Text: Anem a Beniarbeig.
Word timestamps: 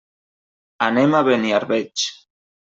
Anem 0.85 1.15
a 1.19 1.23
Beniarbeig. 1.29 2.09